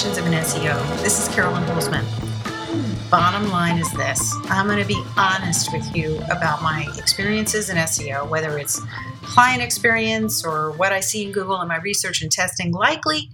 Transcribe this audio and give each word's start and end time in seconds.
Confessions 0.00 0.26
of 0.26 0.32
an 0.32 0.44
SEO. 0.44 1.02
This 1.02 1.20
is 1.20 1.28
Carolyn 1.34 1.62
Holzman. 1.64 3.10
Bottom 3.10 3.50
line 3.50 3.76
is 3.76 3.92
this 3.92 4.34
I'm 4.44 4.66
going 4.66 4.78
to 4.78 4.88
be 4.88 4.98
honest 5.14 5.74
with 5.74 5.94
you 5.94 6.16
about 6.30 6.62
my 6.62 6.88
experiences 6.96 7.68
in 7.68 7.76
SEO, 7.76 8.26
whether 8.30 8.56
it's 8.56 8.80
client 9.20 9.60
experience 9.60 10.42
or 10.42 10.70
what 10.70 10.90
I 10.94 11.00
see 11.00 11.26
in 11.26 11.32
Google 11.32 11.60
in 11.60 11.68
my 11.68 11.76
research 11.80 12.22
and 12.22 12.32
testing. 12.32 12.72
Likely, 12.72 13.28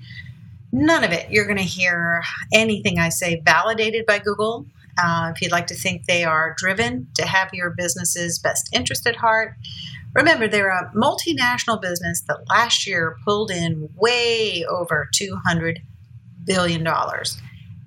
none 0.72 1.04
of 1.04 1.12
it. 1.12 1.30
You're 1.30 1.44
going 1.44 1.56
to 1.56 1.62
hear 1.62 2.20
anything 2.52 2.98
I 2.98 3.10
say 3.10 3.40
validated 3.44 4.04
by 4.04 4.18
Google. 4.18 4.66
Uh, 4.98 5.30
if 5.32 5.40
you'd 5.40 5.52
like 5.52 5.68
to 5.68 5.76
think 5.76 6.06
they 6.06 6.24
are 6.24 6.56
driven 6.58 7.06
to 7.14 7.28
have 7.28 7.50
your 7.52 7.70
business's 7.70 8.40
best 8.40 8.74
interest 8.74 9.06
at 9.06 9.14
heart, 9.14 9.54
Remember, 10.14 10.48
they're 10.48 10.70
a 10.70 10.90
multinational 10.94 11.78
business 11.78 12.22
that 12.22 12.48
last 12.48 12.86
year 12.86 13.18
pulled 13.22 13.50
in 13.50 13.90
way 13.96 14.64
over 14.64 15.10
$200 15.14 15.76
billion, 16.46 16.84
dollars, 16.84 17.38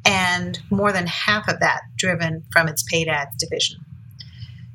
and 0.05 0.59
more 0.70 0.91
than 0.91 1.08
half 1.08 1.48
of 1.48 1.59
that 1.59 1.81
driven 1.98 2.44
from 2.52 2.68
its 2.68 2.84
paid 2.84 3.08
ads 3.08 3.35
division. 3.38 3.77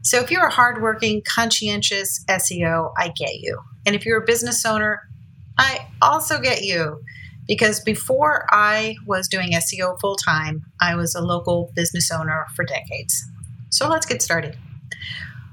So 0.02 0.20
if 0.20 0.30
you're 0.30 0.46
a 0.46 0.52
hardworking, 0.52 1.22
conscientious 1.26 2.24
SEO, 2.28 2.92
I 2.98 3.08
get 3.08 3.36
you. 3.36 3.58
And 3.86 3.94
if 3.94 4.04
you're 4.04 4.22
a 4.22 4.24
business 4.24 4.64
owner, 4.66 5.00
I 5.58 5.86
also 6.02 6.40
get 6.40 6.62
you. 6.62 7.00
Because 7.46 7.80
before 7.80 8.46
I 8.50 8.96
was 9.06 9.28
doing 9.28 9.52
SEO 9.52 10.00
full 10.00 10.16
time, 10.16 10.64
I 10.80 10.94
was 10.94 11.14
a 11.14 11.20
local 11.20 11.70
business 11.74 12.10
owner 12.10 12.46
for 12.56 12.64
decades. 12.64 13.22
So 13.70 13.88
let's 13.88 14.06
get 14.06 14.22
started. 14.22 14.56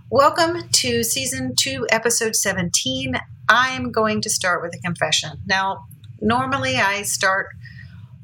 Welcome 0.09 0.69
to 0.69 1.03
season 1.03 1.53
two, 1.57 1.87
episode 1.89 2.35
17. 2.35 3.15
I'm 3.49 3.91
going 3.91 4.21
to 4.21 4.29
start 4.29 4.61
with 4.61 4.73
a 4.73 4.79
confession. 4.79 5.31
Now, 5.45 5.85
normally 6.21 6.77
I 6.77 7.01
start 7.01 7.47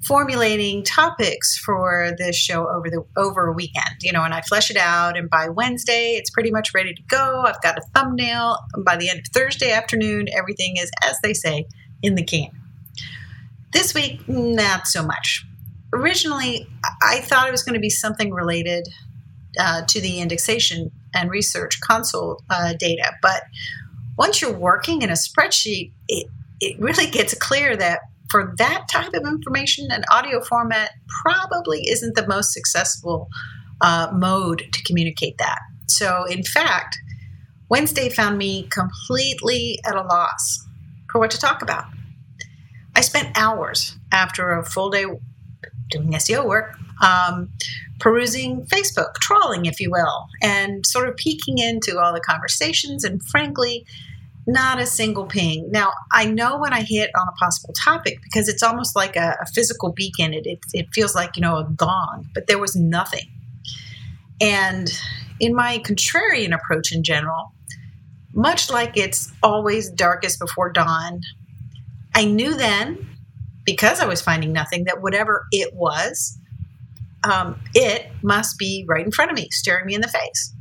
formulating 0.03 0.83
topics 0.83 1.57
for 1.57 2.11
this 2.17 2.35
show 2.35 2.67
over 2.69 2.89
the 2.89 3.03
over 3.17 3.47
a 3.47 3.53
weekend, 3.53 3.95
you 4.01 4.11
know, 4.11 4.23
and 4.23 4.33
I 4.33 4.41
flesh 4.41 4.69
it 4.69 4.77
out 4.77 5.17
and 5.17 5.29
by 5.29 5.49
Wednesday 5.49 6.11
it's 6.11 6.29
pretty 6.29 6.51
much 6.51 6.73
ready 6.73 6.93
to 6.93 7.01
go. 7.03 7.43
I've 7.45 7.61
got 7.61 7.77
a 7.77 7.81
thumbnail. 7.95 8.57
And 8.73 8.85
by 8.85 8.95
the 8.97 9.09
end 9.09 9.19
of 9.19 9.25
Thursday 9.27 9.71
afternoon, 9.71 10.27
everything 10.35 10.75
is, 10.77 10.91
as 11.03 11.17
they 11.23 11.33
say, 11.33 11.65
in 12.03 12.15
the 12.15 12.23
can. 12.23 12.49
This 13.73 13.93
week, 13.93 14.27
not 14.27 14.87
so 14.87 15.03
much. 15.03 15.45
Originally, 15.93 16.67
I 17.01 17.21
thought 17.21 17.47
it 17.47 17.51
was 17.51 17.63
going 17.63 17.75
to 17.75 17.79
be 17.79 17.89
something 17.89 18.31
related 18.31 18.87
uh, 19.59 19.83
to 19.87 20.01
the 20.01 20.19
indexation 20.19 20.91
and 21.13 21.29
research 21.29 21.79
console 21.81 22.43
uh, 22.49 22.73
data. 22.79 23.13
But 23.21 23.43
once 24.17 24.41
you're 24.41 24.53
working 24.53 25.01
in 25.01 25.09
a 25.09 25.13
spreadsheet, 25.13 25.91
it, 26.07 26.27
it 26.59 26.79
really 26.79 27.09
gets 27.09 27.33
clear 27.33 27.75
that 27.77 28.01
for 28.29 28.53
that 28.57 28.87
type 28.91 29.13
of 29.13 29.25
information, 29.25 29.87
an 29.89 30.03
audio 30.11 30.41
format 30.41 30.91
probably 31.23 31.81
isn't 31.89 32.15
the 32.15 32.27
most 32.27 32.53
successful 32.53 33.29
uh, 33.81 34.09
mode 34.13 34.63
to 34.71 34.83
communicate 34.83 35.37
that. 35.37 35.59
So, 35.87 36.25
in 36.25 36.43
fact, 36.43 36.97
Wednesday 37.69 38.09
found 38.09 38.37
me 38.37 38.67
completely 38.69 39.79
at 39.85 39.95
a 39.95 40.01
loss 40.01 40.65
for 41.11 41.19
what 41.19 41.31
to 41.31 41.39
talk 41.39 41.61
about. 41.61 41.85
I 42.95 43.01
spent 43.01 43.37
hours 43.37 43.95
after 44.11 44.51
a 44.51 44.65
full 44.65 44.89
day 44.89 45.05
doing 45.89 46.11
SEO 46.11 46.45
work 46.45 46.75
um, 47.01 47.49
perusing 47.99 48.65
Facebook, 48.65 49.15
trawling, 49.15 49.65
if 49.65 49.79
you 49.79 49.91
will, 49.91 50.27
and 50.41 50.85
sort 50.85 51.07
of 51.07 51.15
peeking 51.15 51.57
into 51.57 51.99
all 51.99 52.13
the 52.13 52.19
conversations. 52.19 53.03
And 53.03 53.23
frankly, 53.23 53.85
not 54.47 54.79
a 54.79 54.85
single 54.85 55.25
ping. 55.25 55.69
Now, 55.71 55.91
I 56.11 56.25
know 56.25 56.57
when 56.57 56.71
I 56.73 56.81
hit 56.81 57.11
on 57.15 57.27
a 57.27 57.33
possible 57.33 57.73
topic 57.83 58.19
because 58.23 58.47
it's 58.47 58.63
almost 58.63 58.95
like 58.95 59.17
a, 59.17 59.37
a 59.41 59.45
physical 59.53 59.91
beacon. 59.91 60.33
It, 60.33 60.47
it, 60.47 60.59
it 60.73 60.87
feels 60.93 61.13
like, 61.13 61.35
you 61.35 61.41
know, 61.41 61.57
a 61.57 61.65
gong, 61.75 62.29
but 62.33 62.47
there 62.47 62.57
was 62.57 62.75
nothing. 62.75 63.29
And 64.39 64.89
in 65.41 65.53
my 65.53 65.79
contrarian 65.79 66.55
approach 66.55 66.93
in 66.93 67.03
general, 67.03 67.51
much 68.33 68.69
like 68.69 68.95
it's 68.95 69.31
always 69.43 69.89
darkest 69.89 70.39
before 70.39 70.71
dawn, 70.71 71.21
I 72.15 72.23
knew 72.23 72.55
then, 72.55 73.05
because 73.65 73.99
I 73.99 74.05
was 74.05 74.21
finding 74.21 74.53
nothing, 74.53 74.85
that 74.85 75.01
whatever 75.01 75.45
it 75.51 75.73
was, 75.73 76.37
um, 77.29 77.59
it 77.73 78.09
must 78.23 78.57
be 78.57 78.85
right 78.87 79.05
in 79.05 79.11
front 79.11 79.31
of 79.31 79.35
me, 79.35 79.49
staring 79.51 79.87
me 79.87 79.95
in 79.95 80.01
the 80.01 80.07
face. 80.07 80.53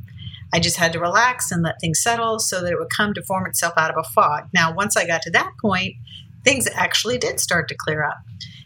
I 0.53 0.59
just 0.59 0.77
had 0.77 0.93
to 0.93 0.99
relax 0.99 1.51
and 1.51 1.63
let 1.63 1.79
things 1.81 2.01
settle 2.01 2.39
so 2.39 2.61
that 2.61 2.71
it 2.71 2.79
would 2.79 2.89
come 2.89 3.13
to 3.13 3.23
form 3.23 3.45
itself 3.45 3.73
out 3.77 3.91
of 3.91 3.97
a 3.97 4.09
fog. 4.09 4.47
Now, 4.53 4.73
once 4.73 4.95
I 4.95 5.05
got 5.05 5.21
to 5.23 5.31
that 5.31 5.51
point, 5.61 5.95
things 6.43 6.67
actually 6.73 7.17
did 7.17 7.39
start 7.39 7.67
to 7.69 7.75
clear 7.75 8.03
up. 8.03 8.17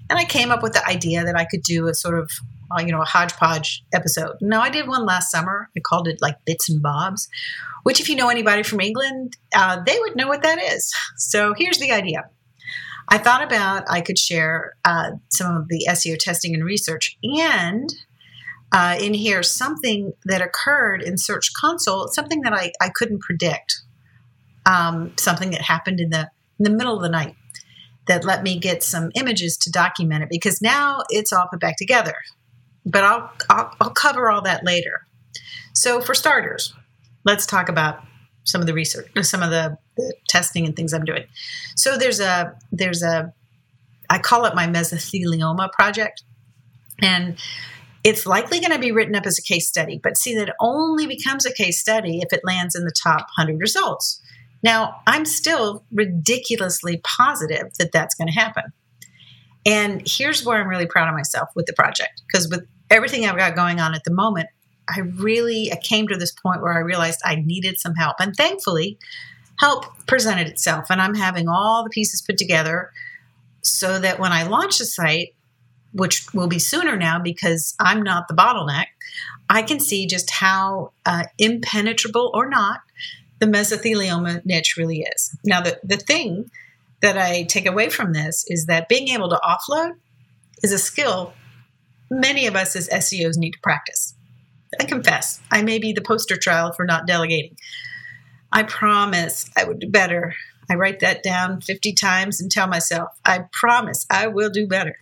And 0.09 0.19
I 0.19 0.25
came 0.25 0.51
up 0.51 0.61
with 0.61 0.73
the 0.73 0.85
idea 0.87 1.23
that 1.23 1.35
I 1.35 1.45
could 1.45 1.63
do 1.63 1.87
a 1.87 1.93
sort 1.93 2.19
of, 2.19 2.29
uh, 2.69 2.81
you 2.81 2.91
know, 2.91 3.01
a 3.01 3.05
hodgepodge 3.05 3.83
episode. 3.93 4.35
Now, 4.41 4.61
I 4.61 4.69
did 4.69 4.87
one 4.87 5.05
last 5.05 5.31
summer. 5.31 5.69
I 5.75 5.79
called 5.79 6.07
it 6.07 6.21
like 6.21 6.35
Bits 6.45 6.69
and 6.69 6.81
Bobs, 6.81 7.27
which, 7.83 7.99
if 7.99 8.09
you 8.09 8.15
know 8.15 8.29
anybody 8.29 8.63
from 8.63 8.81
England, 8.81 9.37
uh, 9.55 9.81
they 9.83 9.97
would 9.99 10.15
know 10.15 10.27
what 10.27 10.43
that 10.43 10.61
is. 10.61 10.93
So 11.17 11.53
here's 11.57 11.79
the 11.79 11.91
idea 11.91 12.29
I 13.09 13.17
thought 13.17 13.43
about 13.43 13.89
I 13.89 14.01
could 14.01 14.17
share 14.17 14.75
uh, 14.85 15.11
some 15.29 15.55
of 15.55 15.67
the 15.67 15.85
SEO 15.89 16.17
testing 16.19 16.53
and 16.53 16.63
research 16.63 17.17
and 17.23 17.89
uh, 18.71 18.97
in 18.99 19.13
here 19.13 19.43
something 19.43 20.13
that 20.25 20.41
occurred 20.41 21.01
in 21.01 21.17
Search 21.17 21.53
Console, 21.53 22.07
something 22.07 22.41
that 22.41 22.53
I, 22.53 22.71
I 22.81 22.89
couldn't 22.89 23.21
predict, 23.21 23.81
um, 24.65 25.13
something 25.17 25.51
that 25.51 25.61
happened 25.61 25.99
in 25.99 26.09
the 26.09 26.29
in 26.59 26.63
the 26.63 26.69
middle 26.69 26.95
of 26.95 27.01
the 27.01 27.09
night 27.09 27.35
that 28.07 28.23
let 28.23 28.43
me 28.43 28.59
get 28.59 28.83
some 28.83 29.11
images 29.15 29.57
to 29.57 29.71
document 29.71 30.23
it 30.23 30.29
because 30.29 30.61
now 30.61 31.01
it's 31.09 31.31
all 31.31 31.47
put 31.49 31.59
back 31.59 31.77
together. 31.77 32.15
But 32.85 33.03
I'll, 33.03 33.31
I'll, 33.49 33.75
I'll 33.79 33.91
cover 33.91 34.29
all 34.29 34.41
that 34.41 34.63
later. 34.63 35.05
So 35.73 36.01
for 36.01 36.13
starters, 36.13 36.73
let's 37.23 37.45
talk 37.45 37.69
about 37.69 38.03
some 38.43 38.61
of 38.61 38.67
the 38.67 38.73
research, 38.73 39.09
some 39.21 39.43
of 39.43 39.51
the, 39.51 39.77
the 39.97 40.13
testing 40.27 40.65
and 40.65 40.75
things 40.75 40.93
I'm 40.93 41.05
doing. 41.05 41.23
So 41.75 41.97
there's 41.97 42.19
a 42.19 42.57
there's 42.71 43.03
a 43.03 43.33
I 44.09 44.19
call 44.19 44.45
it 44.45 44.55
my 44.55 44.67
mesothelioma 44.67 45.71
project, 45.71 46.23
and 47.01 47.37
it's 48.03 48.25
likely 48.25 48.59
going 48.59 48.71
to 48.71 48.79
be 48.79 48.91
written 48.91 49.15
up 49.15 49.25
as 49.25 49.37
a 49.37 49.41
case 49.41 49.67
study. 49.67 49.99
But 50.01 50.17
see, 50.17 50.35
that 50.35 50.55
only 50.59 51.07
becomes 51.07 51.45
a 51.45 51.53
case 51.53 51.79
study 51.79 52.19
if 52.19 52.33
it 52.33 52.41
lands 52.43 52.75
in 52.75 52.83
the 52.83 52.93
top 53.03 53.27
100 53.37 53.59
results. 53.59 54.21
Now, 54.63 55.01
I'm 55.07 55.25
still 55.25 55.83
ridiculously 55.91 57.01
positive 57.03 57.73
that 57.79 57.91
that's 57.91 58.15
going 58.15 58.27
to 58.27 58.33
happen. 58.33 58.63
And 59.65 60.01
here's 60.05 60.43
where 60.43 60.59
I'm 60.59 60.67
really 60.67 60.87
proud 60.87 61.07
of 61.07 61.15
myself 61.15 61.49
with 61.55 61.67
the 61.67 61.73
project 61.73 62.21
because 62.27 62.49
with 62.49 62.65
everything 62.89 63.25
I've 63.25 63.37
got 63.37 63.55
going 63.55 63.79
on 63.79 63.93
at 63.93 64.03
the 64.03 64.13
moment, 64.13 64.49
I 64.89 65.01
really 65.01 65.71
I 65.71 65.77
came 65.77 66.07
to 66.07 66.17
this 66.17 66.31
point 66.31 66.61
where 66.61 66.73
I 66.73 66.79
realized 66.79 67.21
I 67.23 67.35
needed 67.35 67.79
some 67.79 67.93
help. 67.95 68.15
And 68.19 68.35
thankfully, 68.35 68.97
help 69.57 69.85
presented 70.07 70.47
itself. 70.47 70.87
And 70.89 71.01
I'm 71.01 71.13
having 71.13 71.47
all 71.47 71.83
the 71.83 71.91
pieces 71.91 72.21
put 72.21 72.37
together 72.37 72.91
so 73.61 73.99
that 73.99 74.19
when 74.19 74.31
I 74.31 74.43
launch 74.43 74.79
the 74.79 74.85
site, 74.85 75.35
which 75.93 76.25
will 76.33 76.47
be 76.47 76.59
sooner 76.59 76.95
now 76.95 77.19
because 77.19 77.75
I'm 77.79 78.01
not 78.01 78.27
the 78.27 78.33
bottleneck, 78.33 78.87
I 79.49 79.61
can 79.61 79.79
see 79.79 80.07
just 80.07 80.31
how 80.31 80.93
uh, 81.05 81.25
impenetrable 81.37 82.31
or 82.33 82.49
not 82.49 82.79
the 83.39 83.47
mesothelioma 83.47 84.45
niche 84.45 84.75
really 84.77 85.01
is. 85.15 85.35
Now, 85.43 85.61
the, 85.61 85.79
the 85.83 85.97
thing 85.97 86.49
that 87.01 87.17
I 87.17 87.43
take 87.43 87.65
away 87.65 87.89
from 87.89 88.13
this 88.13 88.45
is 88.47 88.67
that 88.67 88.87
being 88.87 89.09
able 89.09 89.29
to 89.29 89.41
offload 89.43 89.95
is 90.63 90.71
a 90.71 90.79
skill 90.79 91.33
many 92.11 92.45
of 92.45 92.55
us 92.55 92.75
as 92.75 92.89
SEOs 92.89 93.37
need 93.37 93.51
to 93.51 93.59
practice. 93.61 94.13
I 94.79 94.83
confess, 94.83 95.41
I 95.49 95.63
may 95.63 95.79
be 95.79 95.93
the 95.93 96.01
poster 96.01 96.37
child 96.37 96.75
for 96.75 96.85
not 96.85 97.07
delegating. 97.07 97.57
I 98.51 98.63
promise 98.63 99.49
I 99.57 99.63
would 99.63 99.79
do 99.79 99.89
better. 99.89 100.35
I 100.69 100.75
write 100.75 100.99
that 100.99 101.23
down 101.23 101.61
50 101.61 101.93
times 101.93 102.39
and 102.39 102.51
tell 102.51 102.67
myself, 102.67 103.09
I 103.25 103.45
promise 103.51 104.05
I 104.09 104.27
will 104.27 104.49
do 104.49 104.67
better 104.67 104.97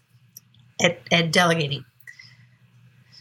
at, 0.82 1.00
at 1.12 1.32
delegating. 1.32 1.86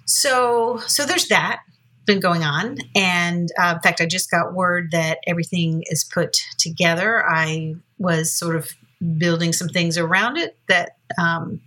So, 0.05 0.78
so 0.87 1.05
there's 1.05 1.28
that 1.28 1.60
been 2.06 2.20
going 2.20 2.43
on. 2.43 2.78
And 2.96 3.50
uh, 3.60 3.75
in 3.76 3.81
fact, 3.82 4.00
I 4.00 4.06
just 4.06 4.31
got 4.31 4.55
word 4.55 4.90
that 4.93 5.19
everything 5.26 5.84
is 5.87 6.02
put 6.02 6.37
together. 6.58 7.25
I 7.28 7.76
was 7.99 8.32
sort 8.32 8.56
of 8.56 8.72
building 9.19 9.52
some 9.52 9.69
things 9.69 9.96
around 9.96 10.38
it 10.38 10.56
that 10.69 10.96
um, 11.20 11.60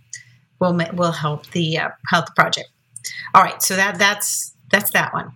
will 0.58 0.78
will 0.92 1.12
help 1.12 1.46
the 1.52 1.78
uh, 1.78 1.88
help 2.08 2.26
the 2.26 2.32
project. 2.32 2.68
All 3.34 3.42
right, 3.42 3.62
so 3.62 3.76
that 3.76 3.98
that's 3.98 4.54
that's 4.70 4.90
that 4.90 5.14
one. 5.14 5.32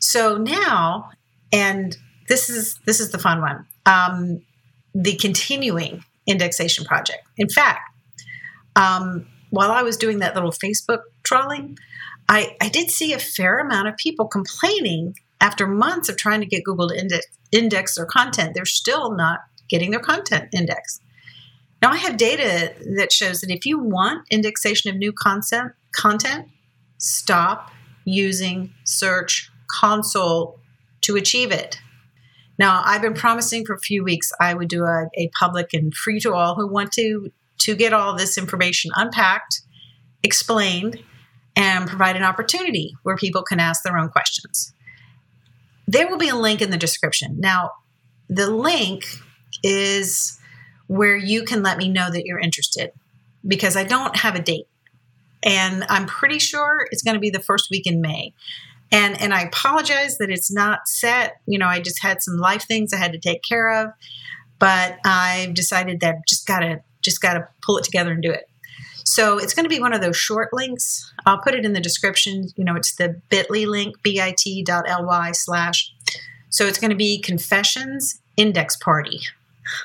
So 0.00 0.38
now, 0.38 1.10
and 1.52 1.96
this 2.28 2.48
is 2.48 2.78
this 2.86 3.00
is 3.00 3.10
the 3.10 3.18
fun 3.18 3.40
one. 3.40 3.66
Um, 3.84 4.42
the 4.94 5.16
continuing 5.16 6.04
indexation 6.26 6.84
project. 6.84 7.26
In 7.36 7.48
fact, 7.48 7.80
um, 8.76 9.26
while 9.50 9.70
I 9.70 9.82
was 9.82 9.96
doing 9.96 10.18
that 10.18 10.34
little 10.34 10.52
Facebook 10.52 11.00
trawling, 11.22 11.78
I, 12.28 12.56
I 12.60 12.68
did 12.68 12.90
see 12.90 13.12
a 13.12 13.18
fair 13.18 13.58
amount 13.58 13.88
of 13.88 13.96
people 13.96 14.26
complaining 14.26 15.14
after 15.40 15.66
months 15.66 16.08
of 16.08 16.16
trying 16.16 16.40
to 16.40 16.46
get 16.46 16.64
Google 16.64 16.88
to 16.88 16.98
index, 16.98 17.26
index 17.52 17.94
their 17.94 18.06
content. 18.06 18.54
They're 18.54 18.64
still 18.64 19.12
not 19.12 19.40
getting 19.68 19.90
their 19.90 20.00
content 20.00 20.48
indexed. 20.52 21.02
Now, 21.80 21.90
I 21.90 21.96
have 21.96 22.16
data 22.16 22.74
that 22.96 23.12
shows 23.12 23.40
that 23.40 23.50
if 23.50 23.64
you 23.64 23.78
want 23.78 24.26
indexation 24.30 24.90
of 24.90 24.96
new 24.96 25.12
content, 25.12 25.72
content, 25.92 26.48
stop 26.98 27.70
using 28.04 28.72
Search 28.84 29.50
Console 29.70 30.58
to 31.02 31.16
achieve 31.16 31.52
it. 31.52 31.78
Now, 32.58 32.82
I've 32.84 33.02
been 33.02 33.14
promising 33.14 33.64
for 33.64 33.74
a 33.74 33.80
few 33.80 34.02
weeks 34.02 34.32
I 34.40 34.54
would 34.54 34.68
do 34.68 34.84
a, 34.84 35.06
a 35.14 35.28
public 35.38 35.72
and 35.72 35.94
free 35.94 36.18
to 36.20 36.34
all 36.34 36.56
who 36.56 36.66
want 36.66 36.90
to 36.92 37.30
to 37.58 37.74
get 37.74 37.92
all 37.92 38.16
this 38.16 38.38
information 38.38 38.90
unpacked, 38.94 39.60
explained, 40.22 41.02
and 41.56 41.88
provide 41.88 42.16
an 42.16 42.22
opportunity 42.22 42.94
where 43.02 43.16
people 43.16 43.42
can 43.42 43.58
ask 43.58 43.82
their 43.82 43.98
own 43.98 44.08
questions. 44.08 44.72
There 45.86 46.08
will 46.08 46.18
be 46.18 46.28
a 46.28 46.36
link 46.36 46.62
in 46.62 46.70
the 46.70 46.76
description. 46.76 47.40
Now, 47.40 47.72
the 48.28 48.50
link 48.50 49.06
is 49.62 50.38
where 50.86 51.16
you 51.16 51.44
can 51.44 51.62
let 51.62 51.78
me 51.78 51.88
know 51.88 52.10
that 52.10 52.24
you're 52.24 52.38
interested 52.38 52.92
because 53.46 53.76
I 53.76 53.84
don't 53.84 54.16
have 54.16 54.34
a 54.34 54.42
date. 54.42 54.66
And 55.42 55.84
I'm 55.88 56.06
pretty 56.06 56.38
sure 56.38 56.86
it's 56.90 57.02
going 57.02 57.14
to 57.14 57.20
be 57.20 57.30
the 57.30 57.40
first 57.40 57.68
week 57.70 57.86
in 57.86 58.00
May. 58.00 58.34
And 58.90 59.20
and 59.20 59.34
I 59.34 59.42
apologize 59.42 60.18
that 60.18 60.30
it's 60.30 60.50
not 60.50 60.88
set. 60.88 61.40
You 61.46 61.58
know, 61.58 61.66
I 61.66 61.80
just 61.80 62.02
had 62.02 62.22
some 62.22 62.38
life 62.38 62.66
things 62.66 62.92
I 62.92 62.96
had 62.96 63.12
to 63.12 63.18
take 63.18 63.42
care 63.42 63.70
of, 63.70 63.90
but 64.58 64.98
I've 65.04 65.54
decided 65.54 66.00
that 66.00 66.16
I've 66.16 66.26
just 66.26 66.46
got 66.46 66.60
to 66.60 66.80
just 67.02 67.20
got 67.20 67.34
to 67.34 67.48
pull 67.62 67.78
it 67.78 67.84
together 67.84 68.12
and 68.12 68.22
do 68.22 68.30
it. 68.30 68.48
So 69.04 69.38
it's 69.38 69.54
going 69.54 69.64
to 69.64 69.70
be 69.70 69.80
one 69.80 69.94
of 69.94 70.02
those 70.02 70.16
short 70.16 70.52
links. 70.52 71.10
I'll 71.24 71.38
put 71.38 71.54
it 71.54 71.64
in 71.64 71.72
the 71.72 71.80
description. 71.80 72.48
You 72.56 72.64
know, 72.64 72.76
it's 72.76 72.94
the 72.96 73.20
bit.ly 73.30 73.64
link, 73.64 73.96
bit.ly 74.02 75.32
slash. 75.32 75.94
So 76.50 76.66
it's 76.66 76.78
going 76.78 76.90
to 76.90 76.96
be 76.96 77.18
confessions 77.18 78.20
index 78.36 78.76
party. 78.76 79.20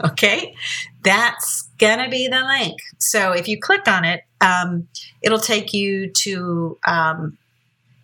Okay, 0.01 0.55
that's 1.03 1.69
going 1.77 1.99
to 1.99 2.09
be 2.09 2.29
the 2.29 2.39
link. 2.39 2.79
So 2.99 3.33
if 3.33 3.49
you 3.49 3.59
click 3.59 3.85
on 3.85 4.05
it, 4.05 4.21
um, 4.39 4.87
it'll 5.21 5.39
take 5.39 5.73
you 5.73 6.09
to 6.09 6.77
um, 6.87 7.37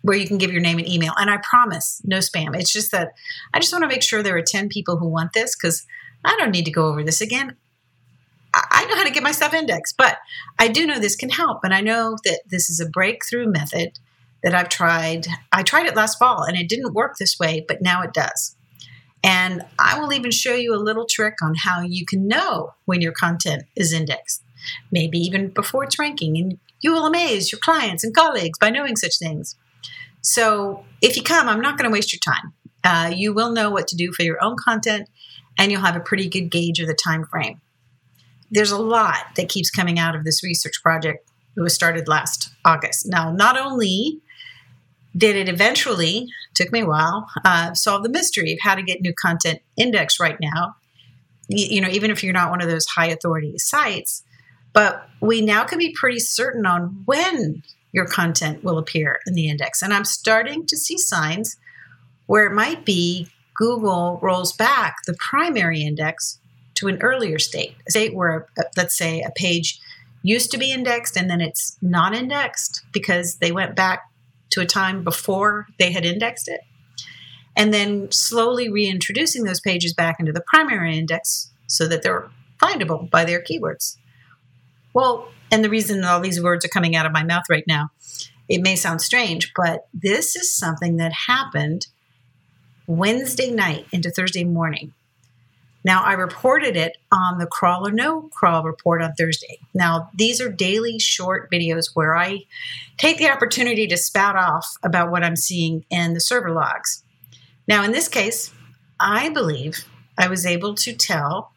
where 0.02 0.16
you 0.16 0.26
can 0.26 0.38
give 0.38 0.52
your 0.52 0.60
name 0.60 0.78
and 0.78 0.86
email. 0.86 1.14
And 1.16 1.30
I 1.30 1.38
promise, 1.38 2.00
no 2.04 2.18
spam. 2.18 2.54
It's 2.54 2.70
just 2.72 2.92
that 2.92 3.12
I 3.54 3.60
just 3.60 3.72
want 3.72 3.82
to 3.82 3.88
make 3.88 4.02
sure 4.02 4.22
there 4.22 4.36
are 4.36 4.42
10 4.42 4.68
people 4.68 4.98
who 4.98 5.08
want 5.08 5.32
this 5.32 5.56
because 5.56 5.86
I 6.24 6.36
don't 6.38 6.50
need 6.50 6.66
to 6.66 6.70
go 6.70 6.86
over 6.86 7.02
this 7.02 7.20
again. 7.22 7.56
Know 8.90 8.96
how 8.96 9.04
to 9.04 9.10
get 9.10 9.22
my 9.22 9.30
stuff 9.30 9.54
indexed, 9.54 9.96
but 9.96 10.18
I 10.58 10.66
do 10.66 10.84
know 10.84 10.98
this 10.98 11.14
can 11.14 11.28
help. 11.28 11.60
And 11.62 11.72
I 11.72 11.80
know 11.80 12.16
that 12.24 12.40
this 12.50 12.68
is 12.68 12.80
a 12.80 12.88
breakthrough 12.88 13.46
method 13.46 14.00
that 14.42 14.52
I've 14.52 14.68
tried. 14.68 15.28
I 15.52 15.62
tried 15.62 15.86
it 15.86 15.94
last 15.94 16.18
fall 16.18 16.42
and 16.42 16.56
it 16.56 16.68
didn't 16.68 16.92
work 16.92 17.16
this 17.16 17.38
way, 17.38 17.64
but 17.68 17.80
now 17.80 18.02
it 18.02 18.12
does. 18.12 18.56
And 19.22 19.62
I 19.78 20.00
will 20.00 20.12
even 20.12 20.32
show 20.32 20.54
you 20.54 20.74
a 20.74 20.82
little 20.82 21.06
trick 21.08 21.34
on 21.40 21.54
how 21.54 21.82
you 21.82 22.04
can 22.04 22.26
know 22.26 22.74
when 22.84 23.00
your 23.00 23.12
content 23.12 23.62
is 23.76 23.92
indexed, 23.92 24.42
maybe 24.90 25.18
even 25.18 25.50
before 25.50 25.84
it's 25.84 25.98
ranking. 25.98 26.36
And 26.36 26.58
you 26.80 26.92
will 26.92 27.06
amaze 27.06 27.52
your 27.52 27.60
clients 27.60 28.02
and 28.02 28.12
colleagues 28.12 28.58
by 28.58 28.70
knowing 28.70 28.96
such 28.96 29.20
things. 29.20 29.54
So 30.20 30.84
if 31.00 31.16
you 31.16 31.22
come, 31.22 31.48
I'm 31.48 31.60
not 31.60 31.78
going 31.78 31.88
to 31.88 31.94
waste 31.94 32.12
your 32.12 32.34
time. 32.34 32.54
Uh, 32.82 33.12
you 33.14 33.32
will 33.32 33.52
know 33.52 33.70
what 33.70 33.86
to 33.88 33.96
do 33.96 34.10
for 34.10 34.24
your 34.24 34.42
own 34.42 34.56
content, 34.56 35.08
and 35.56 35.70
you'll 35.70 35.82
have 35.82 35.96
a 35.96 36.00
pretty 36.00 36.28
good 36.28 36.50
gauge 36.50 36.80
of 36.80 36.88
the 36.88 36.94
time 36.94 37.24
frame 37.24 37.60
there's 38.50 38.72
a 38.72 38.78
lot 38.78 39.34
that 39.36 39.48
keeps 39.48 39.70
coming 39.70 39.98
out 39.98 40.16
of 40.16 40.24
this 40.24 40.42
research 40.42 40.82
project. 40.82 41.28
It 41.56 41.60
was 41.60 41.74
started 41.74 42.08
last 42.08 42.50
August. 42.64 43.06
Now, 43.08 43.32
not 43.32 43.58
only 43.58 44.20
did 45.16 45.36
it 45.36 45.48
eventually, 45.48 46.28
took 46.54 46.72
me 46.72 46.80
a 46.80 46.86
while, 46.86 47.26
uh, 47.44 47.74
solve 47.74 48.02
the 48.02 48.08
mystery 48.08 48.52
of 48.52 48.58
how 48.62 48.74
to 48.74 48.82
get 48.82 49.00
new 49.00 49.12
content 49.12 49.60
indexed 49.76 50.20
right 50.20 50.36
now, 50.40 50.76
you 51.48 51.80
know, 51.80 51.88
even 51.88 52.10
if 52.10 52.22
you're 52.22 52.32
not 52.32 52.50
one 52.50 52.62
of 52.62 52.68
those 52.68 52.86
high 52.86 53.08
authority 53.08 53.58
sites, 53.58 54.22
but 54.72 55.08
we 55.20 55.40
now 55.40 55.64
can 55.64 55.78
be 55.78 55.92
pretty 55.98 56.20
certain 56.20 56.64
on 56.64 57.02
when 57.06 57.62
your 57.92 58.06
content 58.06 58.62
will 58.62 58.78
appear 58.78 59.18
in 59.26 59.34
the 59.34 59.48
index. 59.48 59.82
And 59.82 59.92
I'm 59.92 60.04
starting 60.04 60.64
to 60.66 60.76
see 60.76 60.96
signs 60.96 61.56
where 62.26 62.46
it 62.46 62.52
might 62.52 62.84
be 62.84 63.28
Google 63.56 64.20
rolls 64.22 64.52
back 64.52 64.96
the 65.06 65.16
primary 65.18 65.82
index 65.82 66.38
to 66.80 66.88
an 66.88 67.00
earlier 67.02 67.38
state, 67.38 67.76
a 67.86 67.90
state 67.90 68.14
where, 68.14 68.46
uh, 68.58 68.62
let's 68.74 68.96
say, 68.96 69.20
a 69.20 69.30
page 69.30 69.78
used 70.22 70.50
to 70.50 70.58
be 70.58 70.72
indexed 70.72 71.14
and 71.16 71.28
then 71.28 71.40
it's 71.40 71.76
not 71.82 72.14
indexed 72.14 72.82
because 72.90 73.36
they 73.36 73.52
went 73.52 73.76
back 73.76 74.10
to 74.48 74.62
a 74.62 74.66
time 74.66 75.04
before 75.04 75.66
they 75.78 75.92
had 75.92 76.06
indexed 76.06 76.48
it. 76.48 76.62
And 77.54 77.74
then 77.74 78.10
slowly 78.10 78.70
reintroducing 78.70 79.44
those 79.44 79.60
pages 79.60 79.92
back 79.92 80.18
into 80.18 80.32
the 80.32 80.40
primary 80.40 80.96
index 80.96 81.50
so 81.66 81.86
that 81.86 82.02
they're 82.02 82.30
findable 82.62 83.10
by 83.10 83.26
their 83.26 83.42
keywords. 83.42 83.98
Well, 84.94 85.28
and 85.52 85.62
the 85.62 85.70
reason 85.70 86.02
all 86.02 86.20
these 86.20 86.42
words 86.42 86.64
are 86.64 86.68
coming 86.68 86.96
out 86.96 87.06
of 87.06 87.12
my 87.12 87.24
mouth 87.24 87.44
right 87.50 87.64
now, 87.66 87.90
it 88.48 88.62
may 88.62 88.74
sound 88.74 89.02
strange, 89.02 89.52
but 89.54 89.86
this 89.92 90.34
is 90.34 90.52
something 90.52 90.96
that 90.96 91.12
happened 91.12 91.88
Wednesday 92.86 93.50
night 93.50 93.86
into 93.92 94.10
Thursday 94.10 94.44
morning. 94.44 94.94
Now, 95.82 96.02
I 96.02 96.12
reported 96.12 96.76
it 96.76 96.98
on 97.10 97.38
the 97.38 97.46
Crawl 97.46 97.86
or 97.86 97.90
No 97.90 98.28
Crawl 98.32 98.62
report 98.64 99.02
on 99.02 99.14
Thursday. 99.14 99.58
Now, 99.72 100.10
these 100.14 100.40
are 100.40 100.50
daily 100.50 100.98
short 100.98 101.50
videos 101.50 101.90
where 101.94 102.16
I 102.16 102.40
take 102.98 103.18
the 103.18 103.30
opportunity 103.30 103.86
to 103.86 103.96
spout 103.96 104.36
off 104.36 104.66
about 104.82 105.10
what 105.10 105.24
I'm 105.24 105.36
seeing 105.36 105.84
in 105.90 106.12
the 106.12 106.20
server 106.20 106.50
logs. 106.50 107.02
Now, 107.66 107.82
in 107.82 107.92
this 107.92 108.08
case, 108.08 108.52
I 108.98 109.30
believe 109.30 109.86
I 110.18 110.28
was 110.28 110.44
able 110.44 110.74
to 110.74 110.92
tell 110.92 111.52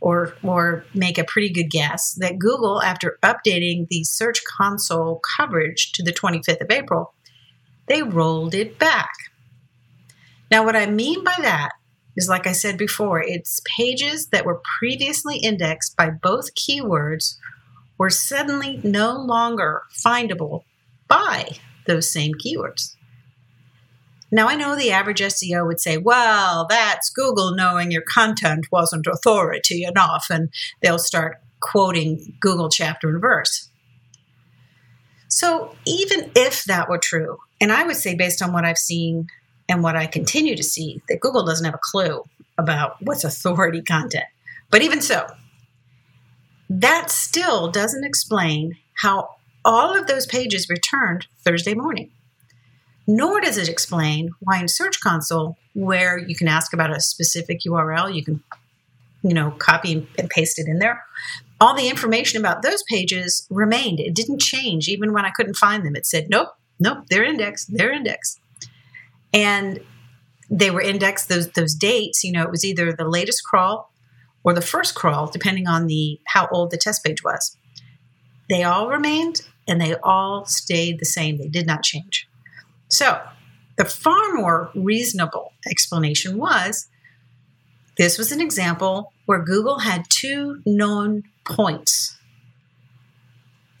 or, 0.00 0.34
or 0.42 0.84
make 0.92 1.16
a 1.16 1.24
pretty 1.24 1.48
good 1.48 1.70
guess 1.70 2.12
that 2.14 2.38
Google, 2.38 2.82
after 2.82 3.18
updating 3.22 3.88
the 3.88 4.04
Search 4.04 4.44
Console 4.44 5.22
coverage 5.36 5.92
to 5.92 6.02
the 6.02 6.12
25th 6.12 6.60
of 6.60 6.70
April, 6.70 7.14
they 7.86 8.02
rolled 8.02 8.54
it 8.54 8.78
back. 8.78 9.12
Now, 10.50 10.64
what 10.66 10.76
I 10.76 10.84
mean 10.84 11.24
by 11.24 11.36
that 11.40 11.70
is 12.16 12.28
like 12.28 12.46
I 12.46 12.52
said 12.52 12.78
before, 12.78 13.20
it's 13.22 13.60
pages 13.76 14.28
that 14.28 14.44
were 14.44 14.60
previously 14.78 15.38
indexed 15.38 15.96
by 15.96 16.10
both 16.10 16.54
keywords 16.54 17.36
were 17.98 18.10
suddenly 18.10 18.80
no 18.82 19.16
longer 19.16 19.82
findable 19.92 20.64
by 21.08 21.56
those 21.86 22.10
same 22.10 22.32
keywords. 22.34 22.94
Now, 24.30 24.48
I 24.48 24.56
know 24.56 24.74
the 24.74 24.90
average 24.90 25.20
SEO 25.20 25.66
would 25.66 25.80
say, 25.80 25.96
well, 25.96 26.66
that's 26.68 27.08
Google 27.10 27.54
knowing 27.54 27.92
your 27.92 28.02
content 28.02 28.66
wasn't 28.72 29.06
authority 29.06 29.84
enough, 29.84 30.26
and 30.28 30.48
they'll 30.82 30.98
start 30.98 31.40
quoting 31.60 32.36
Google 32.40 32.68
chapter 32.68 33.08
and 33.08 33.20
verse. 33.20 33.70
So, 35.28 35.76
even 35.86 36.32
if 36.34 36.64
that 36.64 36.88
were 36.88 36.98
true, 36.98 37.38
and 37.60 37.70
I 37.70 37.84
would 37.84 37.96
say, 37.96 38.14
based 38.14 38.42
on 38.42 38.52
what 38.52 38.64
I've 38.64 38.78
seen 38.78 39.28
and 39.68 39.82
what 39.82 39.96
I 39.96 40.06
continue 40.06 40.56
to 40.56 40.62
see 40.62 41.02
that 41.08 41.20
Google 41.20 41.44
doesn't 41.44 41.64
have 41.64 41.74
a 41.74 41.80
clue 41.82 42.24
about 42.58 42.96
what's 43.02 43.24
authority 43.24 43.82
content. 43.82 44.26
But 44.70 44.82
even 44.82 45.00
so, 45.00 45.26
that 46.68 47.10
still 47.10 47.70
doesn't 47.70 48.04
explain 48.04 48.76
how 48.94 49.36
all 49.64 49.96
of 49.96 50.06
those 50.06 50.26
pages 50.26 50.68
returned 50.68 51.26
Thursday 51.44 51.74
morning. 51.74 52.10
Nor 53.06 53.40
does 53.40 53.58
it 53.58 53.68
explain 53.68 54.30
why 54.40 54.60
in 54.60 54.68
Search 54.68 55.00
Console, 55.00 55.56
where 55.74 56.18
you 56.18 56.34
can 56.34 56.48
ask 56.48 56.72
about 56.72 56.90
a 56.90 57.00
specific 57.00 57.60
URL, 57.66 58.14
you 58.14 58.24
can 58.24 58.42
you 59.24 59.32
know 59.32 59.50
copy 59.52 60.06
and 60.18 60.30
paste 60.30 60.58
it 60.58 60.68
in 60.68 60.78
there 60.78 61.02
all 61.60 61.74
the 61.74 61.88
information 61.88 62.38
about 62.38 62.62
those 62.62 62.82
pages 62.84 63.46
remained 63.50 63.98
it 63.98 64.14
didn't 64.14 64.40
change 64.40 64.86
even 64.86 65.12
when 65.12 65.24
i 65.24 65.30
couldn't 65.30 65.56
find 65.56 65.84
them 65.84 65.96
it 65.96 66.06
said 66.06 66.28
nope 66.28 66.48
nope 66.78 66.98
they're 67.08 67.24
indexed 67.24 67.74
they're 67.74 67.92
indexed 67.92 68.38
and 69.34 69.80
they 70.48 70.70
were 70.70 70.80
indexed 70.80 71.28
those 71.28 71.50
those 71.50 71.74
dates. 71.74 72.24
You 72.24 72.32
know, 72.32 72.42
it 72.42 72.50
was 72.50 72.64
either 72.64 72.92
the 72.92 73.08
latest 73.08 73.44
crawl 73.44 73.92
or 74.44 74.54
the 74.54 74.62
first 74.62 74.94
crawl, 74.94 75.26
depending 75.30 75.66
on 75.66 75.86
the 75.86 76.20
how 76.28 76.48
old 76.50 76.70
the 76.70 76.78
test 76.78 77.04
page 77.04 77.22
was. 77.22 77.56
They 78.48 78.62
all 78.62 78.88
remained 78.88 79.42
and 79.66 79.80
they 79.80 79.96
all 80.02 80.44
stayed 80.46 80.98
the 80.98 81.06
same. 81.06 81.38
They 81.38 81.48
did 81.48 81.66
not 81.66 81.82
change. 81.82 82.28
So 82.88 83.20
the 83.76 83.84
far 83.84 84.34
more 84.34 84.70
reasonable 84.74 85.52
explanation 85.68 86.38
was 86.38 86.88
this 87.96 88.18
was 88.18 88.32
an 88.32 88.40
example 88.40 89.12
where 89.26 89.42
Google 89.42 89.80
had 89.80 90.04
two 90.10 90.60
known 90.66 91.22
points 91.44 92.18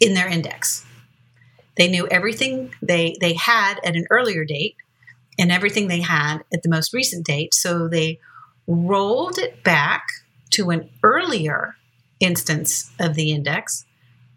in 0.00 0.14
their 0.14 0.28
index. 0.28 0.84
They 1.76 1.88
knew 1.88 2.06
everything 2.08 2.72
they, 2.80 3.16
they 3.20 3.34
had 3.34 3.80
at 3.84 3.96
an 3.96 4.06
earlier 4.10 4.44
date, 4.44 4.76
and 5.38 5.50
everything 5.50 5.88
they 5.88 6.00
had 6.00 6.38
at 6.52 6.62
the 6.62 6.68
most 6.68 6.92
recent 6.92 7.26
date. 7.26 7.54
So 7.54 7.88
they 7.88 8.20
rolled 8.66 9.38
it 9.38 9.62
back 9.62 10.06
to 10.50 10.70
an 10.70 10.88
earlier 11.02 11.76
instance 12.20 12.90
of 12.98 13.14
the 13.14 13.32
index 13.32 13.84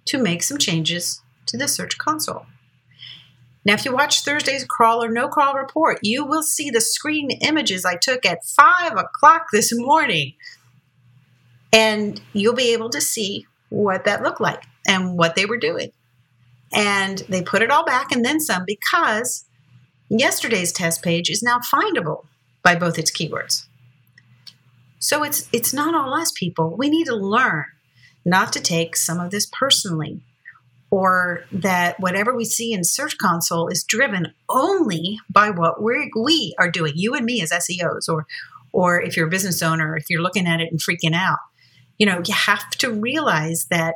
to 0.06 0.18
make 0.18 0.44
some 0.44 0.58
changes 0.58 1.22
to 1.46 1.58
the 1.58 1.68
Search 1.68 1.98
Console. 1.98 2.46
Now, 3.64 3.74
if 3.74 3.84
you 3.84 3.94
watch 3.94 4.22
Thursday's 4.22 4.64
crawl 4.64 5.04
or 5.04 5.10
no 5.10 5.28
crawl 5.28 5.54
report, 5.54 6.00
you 6.02 6.26
will 6.26 6.44
see 6.44 6.70
the 6.70 6.80
screen 6.80 7.32
images 7.32 7.84
I 7.84 7.96
took 7.96 8.26
at 8.26 8.46
5 8.46 8.94
o'clock 8.94 9.48
this 9.52 9.74
morning. 9.76 10.34
And 11.74 12.22
you'll 12.32 12.56
be 12.56 12.72
able 12.72 12.90
to 12.92 13.02
see 13.02 13.46
what 13.68 14.06
that 14.06 14.24
looked 14.24 14.40
like 14.40 14.64
and 14.88 15.18
what 15.18 15.36
they 15.36 15.46
were 15.46 15.58
doing. 15.58 15.92
And 16.74 17.20
they 17.28 17.42
put 17.42 17.62
it 17.62 17.70
all 17.70 17.84
back 17.84 18.14
and 18.14 18.24
then 18.24 18.40
some 18.40 18.64
because 18.66 19.44
yesterday's 20.10 20.72
test 20.72 21.04
page 21.04 21.30
is 21.30 21.44
now 21.44 21.60
findable 21.60 22.26
by 22.64 22.76
both 22.76 22.98
its 22.98 23.12
keywords. 23.12 23.66
So 25.00 25.24
it's 25.24 25.48
it's 25.52 25.74
not 25.74 25.96
all 25.96 26.14
us 26.14 26.32
people. 26.32 26.76
We 26.76 26.90
need 26.90 27.06
to 27.06 27.16
learn 27.16 27.66
not 28.26 28.52
to 28.54 28.60
take 28.60 28.96
some 28.96 29.20
of 29.20 29.32
this 29.32 29.46
personally 29.46 30.22
or 30.90 31.44
that 31.52 32.00
whatever 32.00 32.36
we 32.36 32.46
see 32.46 32.74
in 32.74 32.84
search 32.84 33.18
console 33.18 33.68
is 33.68 33.84
driven 33.84 34.34
only 34.50 35.20
by 35.30 35.50
what 35.50 35.82
we 35.82 36.12
we 36.18 36.56
are 36.58 36.72
doing 36.72 36.94
you 36.96 37.14
and 37.14 37.26
me 37.26 37.42
as 37.42 37.52
SEOs 37.52 38.08
or 38.10 38.26
or 38.72 39.02
if 39.02 39.16
you're 39.16 39.28
a 39.28 39.30
business 39.30 39.62
owner 39.62 39.96
if 39.98 40.06
you're 40.10 40.22
looking 40.22 40.48
at 40.48 40.62
it 40.62 40.72
and 40.72 40.80
freaking 40.80 41.16
out 41.16 41.40
you 41.98 42.06
know 42.06 42.22
you 42.26 42.34
have 42.34 42.70
to 42.70 42.92
realize 42.92 43.68
that 43.70 43.96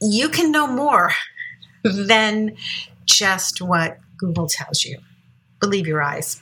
you 0.00 0.28
can 0.28 0.50
know 0.50 0.66
more 0.66 1.12
than 1.84 2.56
just 3.04 3.60
what 3.60 3.98
Google 4.22 4.46
tells 4.46 4.84
you 4.84 4.98
believe 5.60 5.86
your 5.86 6.00
eyes 6.00 6.40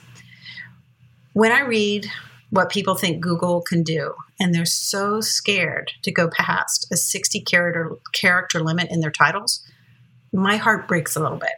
when 1.33 1.51
I 1.51 1.61
read 1.61 2.07
what 2.49 2.69
people 2.69 2.95
think 2.95 3.21
Google 3.21 3.61
can 3.61 3.83
do, 3.83 4.13
and 4.39 4.53
they're 4.53 4.65
so 4.65 5.21
scared 5.21 5.91
to 6.03 6.11
go 6.11 6.29
past 6.29 6.87
a 6.91 6.97
60 6.97 7.41
character 7.41 7.95
character 8.11 8.61
limit 8.61 8.91
in 8.91 8.99
their 8.99 9.11
titles, 9.11 9.65
my 10.33 10.57
heart 10.57 10.87
breaks 10.87 11.15
a 11.15 11.21
little 11.21 11.37
bit. 11.37 11.53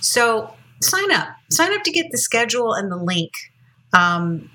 So 0.00 0.52
sign 0.82 1.10
up, 1.12 1.28
sign 1.50 1.72
up 1.72 1.82
to 1.84 1.90
get 1.90 2.10
the 2.10 2.18
schedule 2.18 2.74
and 2.74 2.92
the 2.92 2.96
link. 2.96 3.32
Um, 3.94 4.50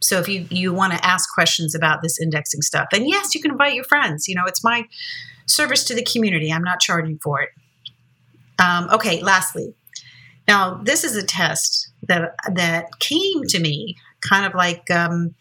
so 0.00 0.20
if 0.20 0.28
you 0.28 0.46
you 0.50 0.72
want 0.72 0.92
to 0.92 1.04
ask 1.04 1.28
questions 1.34 1.74
about 1.74 2.02
this 2.02 2.20
indexing 2.20 2.62
stuff, 2.62 2.86
and 2.92 3.08
yes, 3.08 3.34
you 3.34 3.42
can 3.42 3.50
invite 3.50 3.74
your 3.74 3.84
friends. 3.84 4.28
You 4.28 4.36
know, 4.36 4.44
it's 4.46 4.62
my 4.62 4.84
service 5.46 5.82
to 5.84 5.94
the 5.94 6.04
community. 6.04 6.52
I'm 6.52 6.62
not 6.62 6.78
charging 6.78 7.18
for 7.18 7.40
it. 7.40 7.48
Um, 8.62 8.88
okay, 8.92 9.20
lastly, 9.22 9.74
now 10.48 10.80
this 10.82 11.04
is 11.04 11.16
a 11.16 11.24
test 11.24 11.90
that 12.08 12.34
that 12.52 12.98
came 12.98 13.44
to 13.48 13.60
me 13.60 13.96
kind 14.20 14.46
of 14.46 14.54
like 14.54 14.90
um, 14.90 15.34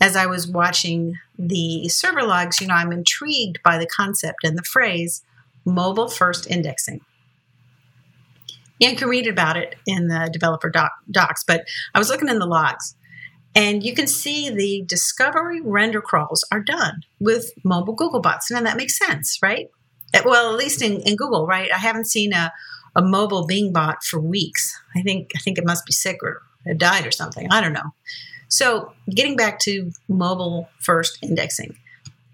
as 0.00 0.16
I 0.16 0.26
was 0.26 0.46
watching 0.46 1.16
the 1.38 1.88
server 1.88 2.22
logs, 2.22 2.60
you 2.60 2.66
know, 2.66 2.74
I'm 2.74 2.92
intrigued 2.92 3.62
by 3.62 3.78
the 3.78 3.86
concept 3.86 4.44
and 4.44 4.56
the 4.56 4.62
phrase 4.62 5.22
mobile 5.64 6.08
first 6.08 6.50
indexing. 6.50 7.00
You 8.78 8.94
can 8.96 9.08
read 9.08 9.26
about 9.26 9.56
it 9.56 9.76
in 9.86 10.08
the 10.08 10.28
developer 10.32 10.68
doc, 10.68 10.92
docs, 11.10 11.44
but 11.44 11.64
I 11.94 11.98
was 11.98 12.10
looking 12.10 12.28
in 12.28 12.38
the 12.38 12.46
logs 12.46 12.96
and 13.54 13.84
you 13.84 13.94
can 13.94 14.06
see 14.06 14.50
the 14.50 14.84
discovery 14.86 15.60
render 15.60 16.00
crawls 16.00 16.44
are 16.50 16.60
done 16.60 17.02
with 17.20 17.52
mobile 17.62 17.96
Googlebots. 17.96 18.50
And 18.50 18.66
that 18.66 18.76
makes 18.76 18.98
sense, 18.98 19.38
right? 19.42 19.70
Well, 20.24 20.52
at 20.52 20.58
least 20.58 20.82
in, 20.82 21.00
in 21.02 21.16
Google, 21.16 21.46
right? 21.46 21.70
I 21.72 21.78
haven't 21.78 22.06
seen 22.06 22.32
a, 22.32 22.52
a 22.96 23.02
mobile 23.02 23.46
Bing 23.46 23.72
bot 23.72 24.04
for 24.04 24.20
weeks. 24.20 24.78
I 24.94 25.02
think 25.02 25.32
I 25.34 25.38
think 25.38 25.58
it 25.58 25.66
must 25.66 25.86
be 25.86 25.92
sick 25.92 26.18
or 26.22 26.42
it 26.64 26.78
died 26.78 27.06
or 27.06 27.10
something. 27.10 27.48
I 27.50 27.60
don't 27.60 27.72
know. 27.72 27.92
So, 28.48 28.92
getting 29.10 29.36
back 29.36 29.58
to 29.60 29.90
mobile 30.08 30.68
first 30.78 31.18
indexing, 31.22 31.76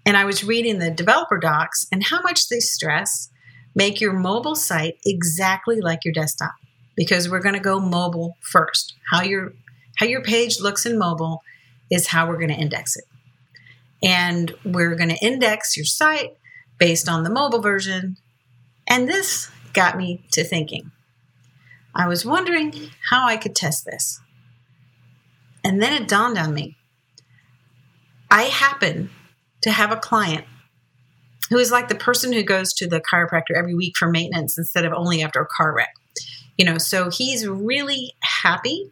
and 0.05 0.17
I 0.17 0.25
was 0.25 0.43
reading 0.43 0.79
the 0.79 0.91
developer 0.91 1.37
docs 1.37 1.87
and 1.91 2.03
how 2.03 2.21
much 2.21 2.49
they 2.49 2.59
stress 2.59 3.29
make 3.75 4.01
your 4.01 4.13
mobile 4.13 4.55
site 4.55 4.97
exactly 5.05 5.79
like 5.79 6.03
your 6.03 6.13
desktop 6.13 6.53
because 6.95 7.29
we're 7.29 7.39
going 7.39 7.55
to 7.55 7.61
go 7.61 7.79
mobile 7.79 8.37
first. 8.41 8.95
How 9.09 9.21
your 9.21 9.53
how 9.95 10.05
your 10.05 10.21
page 10.21 10.59
looks 10.59 10.85
in 10.85 10.97
mobile 10.97 11.43
is 11.89 12.07
how 12.07 12.27
we're 12.27 12.37
going 12.37 12.49
to 12.49 12.55
index 12.55 12.95
it. 12.95 13.05
And 14.01 14.53
we're 14.65 14.95
going 14.95 15.09
to 15.09 15.23
index 15.23 15.77
your 15.77 15.85
site 15.85 16.37
based 16.79 17.07
on 17.07 17.23
the 17.23 17.29
mobile 17.29 17.61
version. 17.61 18.17
And 18.87 19.07
this 19.07 19.49
got 19.73 19.97
me 19.97 20.23
to 20.31 20.43
thinking. 20.43 20.91
I 21.93 22.07
was 22.07 22.25
wondering 22.25 22.73
how 23.09 23.27
I 23.27 23.37
could 23.37 23.55
test 23.55 23.85
this. 23.85 24.19
And 25.63 25.81
then 25.81 25.93
it 25.93 26.07
dawned 26.07 26.37
on 26.37 26.53
me. 26.53 26.77
I 28.29 28.43
happen 28.43 29.09
to 29.61 29.71
have 29.71 29.91
a 29.91 29.97
client 29.97 30.45
who 31.49 31.57
is 31.57 31.71
like 31.71 31.89
the 31.89 31.95
person 31.95 32.31
who 32.31 32.43
goes 32.43 32.73
to 32.73 32.87
the 32.87 33.01
chiropractor 33.01 33.55
every 33.55 33.75
week 33.75 33.97
for 33.97 34.09
maintenance 34.09 34.57
instead 34.57 34.85
of 34.85 34.93
only 34.93 35.21
after 35.21 35.41
a 35.41 35.47
car 35.47 35.73
wreck. 35.75 35.93
You 36.57 36.65
know, 36.65 36.77
so 36.77 37.09
he's 37.09 37.47
really 37.47 38.13
happy 38.21 38.91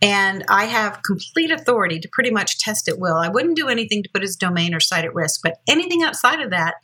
and 0.00 0.44
I 0.48 0.66
have 0.66 1.02
complete 1.02 1.50
authority 1.50 1.98
to 2.00 2.08
pretty 2.12 2.30
much 2.30 2.58
test 2.58 2.88
at 2.88 2.98
will. 2.98 3.16
I 3.16 3.28
wouldn't 3.28 3.56
do 3.56 3.68
anything 3.68 4.02
to 4.02 4.08
put 4.12 4.22
his 4.22 4.36
domain 4.36 4.74
or 4.74 4.80
site 4.80 5.04
at 5.04 5.14
risk, 5.14 5.40
but 5.42 5.60
anything 5.68 6.02
outside 6.02 6.40
of 6.40 6.50
that, 6.50 6.76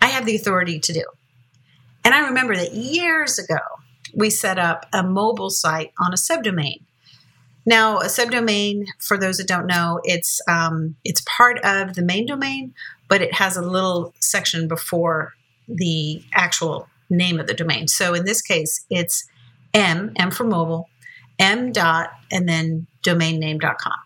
I 0.00 0.06
have 0.06 0.26
the 0.26 0.36
authority 0.36 0.78
to 0.80 0.92
do. 0.92 1.04
And 2.06 2.14
I 2.14 2.20
remember 2.28 2.54
that 2.54 2.72
years 2.72 3.36
ago, 3.36 3.58
we 4.14 4.30
set 4.30 4.60
up 4.60 4.86
a 4.92 5.02
mobile 5.02 5.50
site 5.50 5.92
on 5.98 6.12
a 6.12 6.16
subdomain. 6.16 6.82
Now, 7.66 7.98
a 7.98 8.04
subdomain, 8.04 8.84
for 9.00 9.18
those 9.18 9.38
that 9.38 9.48
don't 9.48 9.66
know, 9.66 10.00
it's 10.04 10.40
um, 10.46 10.94
it's 11.02 11.20
part 11.26 11.58
of 11.64 11.94
the 11.94 12.02
main 12.02 12.24
domain, 12.24 12.74
but 13.08 13.22
it 13.22 13.34
has 13.34 13.56
a 13.56 13.60
little 13.60 14.14
section 14.20 14.68
before 14.68 15.34
the 15.66 16.22
actual 16.32 16.88
name 17.10 17.40
of 17.40 17.48
the 17.48 17.54
domain. 17.54 17.88
So 17.88 18.14
in 18.14 18.24
this 18.24 18.40
case, 18.40 18.86
it's 18.88 19.28
m 19.74 20.12
m 20.16 20.30
for 20.30 20.44
mobile, 20.44 20.88
m 21.40 21.72
dot 21.72 22.10
and 22.30 22.48
then 22.48 22.86
domain 23.02 23.40
name 23.40 23.58
dot 23.58 23.78
com. 23.78 23.98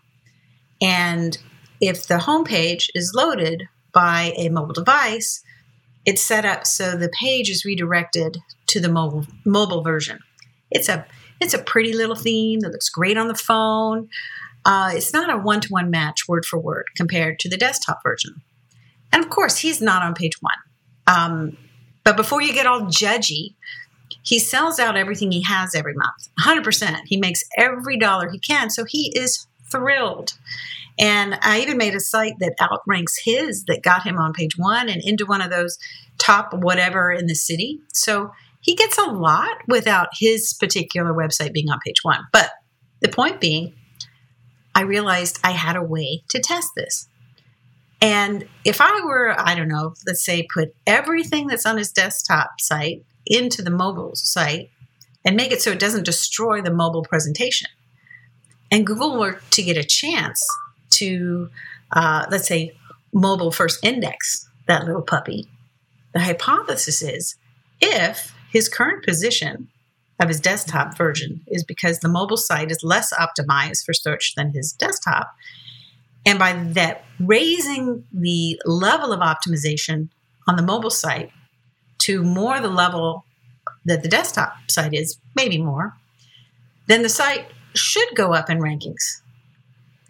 And 0.81 1.37
if 1.83 2.07
the 2.07 2.17
homepage 2.17 2.89
is 2.95 3.13
loaded 3.15 3.69
by 3.93 4.33
a 4.39 4.49
mobile 4.49 4.73
device, 4.73 5.45
it's 6.07 6.23
set 6.23 6.45
up 6.45 6.67
so 6.67 6.97
the 6.97 7.11
page 7.21 7.51
is 7.51 7.65
redirected 7.65 8.39
to 8.69 8.81
the 8.81 8.89
mobile 8.89 9.27
mobile 9.45 9.83
version. 9.83 10.21
It's 10.71 10.89
a 10.89 11.07
it's 11.41 11.55
a 11.55 11.59
pretty 11.59 11.93
little 11.93 12.17
theme 12.17 12.61
that 12.61 12.73
looks 12.73 12.89
great 12.89 13.17
on 13.17 13.29
the 13.29 13.35
phone. 13.35 14.09
Uh, 14.65 14.91
it's 14.93 15.13
not 15.13 15.31
a 15.31 15.39
one 15.39 15.61
to 15.63 15.69
one 15.69 15.91
match 15.91 16.29
word 16.29 16.45
for 16.45 16.59
word 16.59 16.85
compared 16.97 17.39
to 17.41 17.49
the 17.49 17.57
desktop 17.57 18.03
version. 18.03 18.43
And 19.13 19.25
of 19.25 19.31
course, 19.31 19.59
he's 19.59 19.81
not 19.81 20.03
on 20.03 20.15
page 20.15 20.41
one. 20.41 20.53
Um, 21.07 21.57
but 22.05 22.17
before 22.17 22.43
you 22.43 22.53
get 22.53 22.67
all 22.67 22.83
judgy, 22.83 23.55
he 24.23 24.39
sells 24.39 24.79
out 24.79 24.97
everything 24.97 25.33
he 25.33 25.43
has 25.43 25.75
every 25.75 25.95
month 25.95 26.29
100%. 26.41 27.03
He 27.07 27.17
makes 27.17 27.43
every 27.57 27.97
dollar 27.97 28.31
he 28.31 28.39
can. 28.39 28.71
So 28.71 28.85
he 28.85 29.13
is 29.17 29.47
thrilled. 29.71 30.35
And 31.01 31.39
I 31.41 31.61
even 31.61 31.79
made 31.79 31.95
a 31.95 32.01
site 32.01 32.35
that 32.41 32.55
outranks 32.61 33.17
his 33.25 33.65
that 33.65 33.83
got 33.83 34.07
him 34.07 34.19
on 34.19 34.35
page 34.35 34.59
one 34.59 34.91
and 34.91 35.01
into 35.03 35.25
one 35.25 35.41
of 35.41 35.51
those 35.51 35.79
top 36.19 36.53
whatever 36.53 37.11
in 37.11 37.27
the 37.27 37.35
city. 37.35 37.81
So 37.95 38.33
he 38.61 38.75
gets 38.75 38.99
a 38.99 39.05
lot 39.05 39.63
without 39.67 40.09
his 40.19 40.53
particular 40.53 41.15
website 41.15 41.55
being 41.55 41.71
on 41.71 41.79
page 41.85 42.01
one. 42.03 42.21
But 42.33 42.51
the 43.01 43.09
point 43.09 43.41
being, 43.41 43.75
I 44.75 44.83
realized 44.83 45.41
I 45.43 45.53
had 45.53 45.75
a 45.75 45.83
way 45.83 46.23
to 46.29 46.39
test 46.39 46.69
this. 46.77 47.09
And 48.03 48.47
if 48.65 48.81
I 48.83 49.01
were, 49.03 49.35
I 49.39 49.55
don't 49.55 49.69
know, 49.69 49.95
let's 50.07 50.25
say 50.25 50.47
put 50.53 50.75
everything 50.87 51.47
that's 51.47 51.67
on 51.67 51.79
his 51.79 51.93
desktop 51.93 52.61
site 52.61 53.05
into 53.27 53.63
the 53.63 53.71
mobile 53.71 54.13
site 54.15 54.71
and 55.25 55.37
make 55.37 55.53
it 55.53 55.63
so 55.63 55.71
it 55.71 55.79
doesn't 55.79 56.05
destroy 56.05 56.61
the 56.61 56.73
mobile 56.73 57.05
presentation, 57.05 57.69
and 58.71 58.87
Google 58.87 59.19
were 59.19 59.41
to 59.51 59.63
get 59.63 59.77
a 59.77 59.85
chance 59.85 60.47
to, 61.01 61.51
uh, 61.93 62.27
let's 62.31 62.49
say, 62.49 62.73
mobile 63.13 63.53
first 63.53 63.85
index 63.85 64.49
that 64.67 64.85
little 64.85 65.03
puppy, 65.03 65.49
the 66.15 66.21
hypothesis 66.21 67.03
is 67.03 67.37
if 67.81 68.35
his 68.51 68.69
current 68.69 69.05
position 69.05 69.69
of 70.21 70.29
his 70.29 70.41
desktop 70.41 70.97
version 70.97 71.41
is 71.49 71.65
because 71.65 72.01
the 72.01 72.09
mobile 72.09 72.37
site 72.37 72.71
is 72.71 72.85
less 72.85 73.13
optimized 73.15 73.85
for 73.85 73.95
search 73.95 74.35
than 74.37 74.53
his 74.53 74.73
desktop. 74.73 75.35
And 76.27 76.39
by 76.39 76.53
that, 76.53 77.05
raising 77.19 78.05
the 78.13 78.61
level 78.67 79.13
of 79.13 79.21
optimization 79.21 80.09
on 80.47 80.57
the 80.57 80.63
mobile 80.63 80.91
site 80.91 81.31
to 82.01 82.23
more 82.23 82.61
the 82.61 82.69
level 82.69 83.25
that 83.87 84.03
the 84.03 84.09
desktop 84.09 84.55
site 84.69 84.93
is, 84.93 85.19
maybe 85.35 85.59
more, 85.59 85.97
then 86.87 87.03
the 87.03 87.09
site 87.09 87.47
should 87.75 88.09
go 88.15 88.35
up 88.35 88.51
in 88.51 88.59
rankings. 88.59 89.23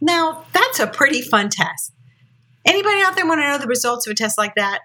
Now, 0.01 0.45
that's 0.53 0.81
a 0.81 0.87
pretty 0.87 1.23
fun 1.23 1.51
test. 1.51 1.93
Anybody 2.67 3.01
out 3.03 3.17
there 3.17 3.27
want 3.27 3.41
to 3.41 3.49
know 3.49 3.59
the 3.59 3.67
results 3.67 4.07
of 4.07 4.13
a 4.13 4.15
test 4.15 4.39
like 4.39 4.55
that? 4.55 4.81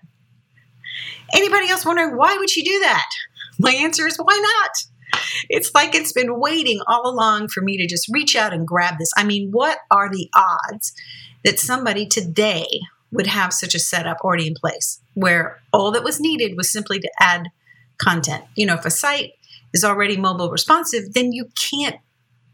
Anybody 1.34 1.70
else 1.70 1.86
wondering 1.86 2.16
why 2.16 2.38
would 2.38 2.50
she 2.50 2.64
do 2.64 2.80
that? 2.80 3.10
My 3.60 3.72
answer 3.72 4.08
is 4.08 4.18
why 4.18 4.38
not? 4.38 5.22
It's 5.50 5.72
like 5.74 5.96
it's 5.96 6.12
been 6.12 6.40
waiting 6.40 6.82
all 6.88 7.10
along 7.10 7.50
for 7.50 7.62
me 7.62 7.78
to 7.78 7.88
just 7.88 8.08
reach 8.10 8.36
out 8.36 8.54
and 8.54 8.68
grab 8.68 8.98
this. 8.98 9.12
I 9.18 9.24
mean, 9.24 9.52
what 9.52 9.80
are 9.92 10.10
the 10.10 10.30
odds 10.36 10.94
that 11.44 11.60
somebody 11.60 12.06
today 12.06 12.66
would 13.12 13.28
have 13.28 13.54
such 13.54 13.76
a 13.76 13.80
setup 13.80 14.18
already 14.22 14.48
in 14.48 14.56
place 14.56 15.02
where 15.14 15.60
all 15.72 15.92
that 15.92 16.04
was 16.04 16.20
needed 16.20 16.58
was 16.58 16.72
simply 16.72 17.00
to 17.00 17.12
add 17.20 17.50
content? 17.98 18.44
You 18.56 18.66
know, 18.66 18.76
if 18.76 18.86
a 18.86 18.92
site 18.92 19.34
is 19.74 19.84
already 19.84 20.18
mobile 20.18 20.50
responsive, 20.50 21.14
then 21.14 21.32
you 21.32 21.50
can't 21.56 21.98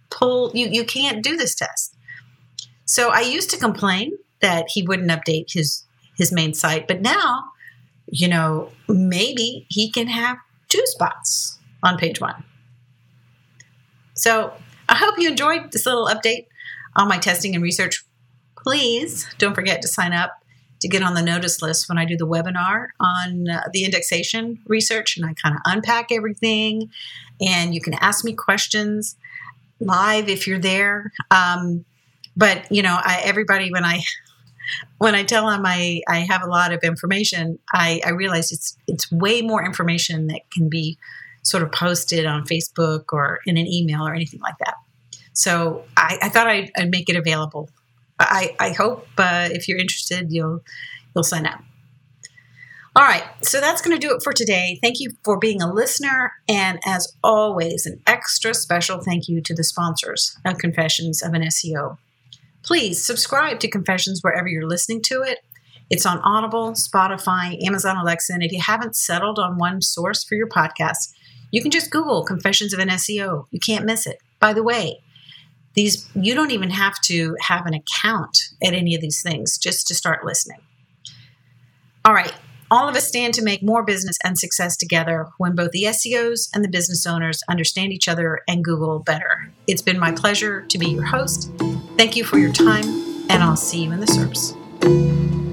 pull 0.09 0.51
you 0.53 0.67
you 0.67 0.83
can't 0.83 1.23
do 1.23 1.37
this 1.37 1.55
test. 1.55 1.95
So 2.91 3.09
I 3.09 3.21
used 3.21 3.49
to 3.51 3.57
complain 3.57 4.17
that 4.41 4.65
he 4.67 4.83
wouldn't 4.83 5.09
update 5.11 5.53
his 5.53 5.85
his 6.17 6.29
main 6.29 6.53
site, 6.53 6.89
but 6.89 6.99
now, 6.99 7.45
you 8.07 8.27
know, 8.27 8.69
maybe 8.89 9.65
he 9.69 9.89
can 9.89 10.07
have 10.07 10.37
two 10.67 10.85
spots 10.87 11.57
on 11.81 11.97
page 11.97 12.19
one. 12.19 12.43
So 14.13 14.51
I 14.89 14.95
hope 14.95 15.17
you 15.17 15.29
enjoyed 15.29 15.71
this 15.71 15.85
little 15.85 16.05
update 16.07 16.47
on 16.97 17.07
my 17.07 17.17
testing 17.17 17.55
and 17.55 17.63
research. 17.63 18.03
Please 18.57 19.25
don't 19.37 19.55
forget 19.55 19.81
to 19.83 19.87
sign 19.87 20.11
up 20.11 20.43
to 20.81 20.89
get 20.89 21.01
on 21.01 21.13
the 21.13 21.21
notice 21.21 21.61
list 21.61 21.87
when 21.87 21.97
I 21.97 22.03
do 22.03 22.17
the 22.17 22.27
webinar 22.27 22.87
on 22.99 23.47
uh, 23.47 23.61
the 23.71 23.85
indexation 23.85 24.59
research 24.67 25.15
and 25.15 25.25
I 25.25 25.33
kind 25.33 25.55
of 25.55 25.61
unpack 25.63 26.11
everything. 26.11 26.91
And 27.39 27.73
you 27.73 27.79
can 27.79 27.93
ask 28.01 28.25
me 28.25 28.33
questions 28.33 29.15
live 29.79 30.27
if 30.27 30.45
you're 30.45 30.59
there. 30.59 31.13
Um, 31.31 31.85
but 32.35 32.71
you 32.71 32.81
know, 32.81 32.97
I, 32.99 33.21
everybody 33.23 33.71
when 33.71 33.85
I 33.85 34.01
when 34.97 35.15
I 35.15 35.23
tell 35.23 35.49
them 35.49 35.63
I, 35.65 36.01
I 36.07 36.19
have 36.19 36.43
a 36.43 36.47
lot 36.47 36.71
of 36.71 36.83
information, 36.83 37.59
I, 37.73 38.01
I 38.05 38.11
realize 38.11 38.51
it's 38.51 38.77
it's 38.87 39.11
way 39.11 39.41
more 39.41 39.63
information 39.65 40.27
that 40.27 40.41
can 40.51 40.69
be 40.69 40.97
sort 41.43 41.63
of 41.63 41.71
posted 41.71 42.25
on 42.25 42.45
Facebook 42.45 43.05
or 43.11 43.39
in 43.45 43.57
an 43.57 43.67
email 43.67 44.07
or 44.07 44.13
anything 44.13 44.39
like 44.41 44.57
that. 44.59 44.75
So 45.33 45.83
I, 45.97 46.17
I 46.21 46.29
thought 46.29 46.47
I'd, 46.47 46.71
I'd, 46.77 46.91
make 46.91 47.09
it 47.09 47.15
available. 47.15 47.69
I, 48.19 48.55
I 48.59 48.71
hope 48.71 49.07
uh, 49.17 49.49
if 49.51 49.67
you're 49.67 49.79
interested, 49.79 50.31
you'll 50.31 50.63
you'll 51.15 51.23
sign 51.23 51.47
up. 51.47 51.61
All 52.93 53.03
right, 53.03 53.23
so 53.41 53.61
that's 53.61 53.81
going 53.81 53.97
to 53.97 54.07
do 54.07 54.13
it 54.13 54.21
for 54.21 54.33
today. 54.33 54.77
Thank 54.83 54.99
you 54.99 55.11
for 55.23 55.39
being 55.39 55.61
a 55.61 55.73
listener, 55.73 56.33
and 56.49 56.77
as 56.85 57.15
always, 57.23 57.85
an 57.85 58.01
extra 58.05 58.53
special 58.53 58.99
thank 58.99 59.29
you 59.29 59.41
to 59.41 59.55
the 59.55 59.63
sponsors 59.63 60.37
of 60.45 60.57
Confessions 60.57 61.23
of 61.23 61.33
an 61.33 61.41
SEO. 61.43 61.97
Please 62.63 63.03
subscribe 63.03 63.59
to 63.59 63.69
Confessions 63.69 64.21
wherever 64.21 64.47
you're 64.47 64.67
listening 64.67 65.01
to 65.03 65.21
it. 65.23 65.39
It's 65.89 66.05
on 66.05 66.19
Audible, 66.19 66.71
Spotify, 66.71 67.61
Amazon 67.65 67.97
Alexa, 67.97 68.33
and 68.33 68.43
if 68.43 68.51
you 68.51 68.61
haven't 68.61 68.95
settled 68.95 69.39
on 69.39 69.57
one 69.57 69.81
source 69.81 70.23
for 70.23 70.35
your 70.35 70.47
podcast, 70.47 71.13
you 71.51 71.61
can 71.61 71.71
just 71.71 71.91
Google 71.91 72.23
Confessions 72.23 72.73
of 72.73 72.79
an 72.79 72.89
SEO. 72.89 73.45
You 73.51 73.59
can't 73.59 73.85
miss 73.85 74.07
it. 74.07 74.19
By 74.39 74.53
the 74.53 74.63
way, 74.63 75.01
these 75.73 76.09
you 76.15 76.33
don't 76.33 76.51
even 76.51 76.69
have 76.69 76.99
to 77.05 77.35
have 77.41 77.65
an 77.65 77.73
account 77.73 78.37
at 78.63 78.73
any 78.73 78.95
of 78.95 79.01
these 79.01 79.21
things 79.21 79.57
just 79.57 79.87
to 79.87 79.95
start 79.95 80.25
listening. 80.25 80.59
All 82.05 82.13
right, 82.13 82.33
all 82.69 82.87
of 82.87 82.95
us 82.95 83.07
stand 83.07 83.33
to 83.35 83.43
make 83.43 83.61
more 83.61 83.83
business 83.83 84.17
and 84.23 84.37
success 84.37 84.77
together 84.77 85.27
when 85.37 85.55
both 85.55 85.71
the 85.71 85.83
SEOs 85.83 86.49
and 86.53 86.63
the 86.63 86.69
business 86.69 87.05
owners 87.05 87.43
understand 87.49 87.91
each 87.91 88.07
other 88.07 88.39
and 88.47 88.63
Google 88.63 88.99
better. 88.99 89.51
It's 89.67 89.81
been 89.81 89.99
my 89.99 90.11
pleasure 90.11 90.61
to 90.61 90.77
be 90.77 90.89
your 90.89 91.05
host. 91.05 91.51
Thank 92.01 92.15
you 92.15 92.23
for 92.23 92.39
your 92.39 92.51
time, 92.51 92.83
and 93.29 93.43
I'll 93.43 93.55
see 93.55 93.83
you 93.83 93.91
in 93.91 93.99
the 93.99 94.07
SERPs. 94.07 95.50